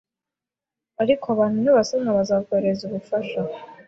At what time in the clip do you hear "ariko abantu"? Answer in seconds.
1.01-1.57